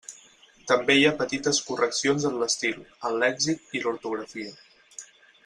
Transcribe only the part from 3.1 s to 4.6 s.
el lèxic i l'ortografia.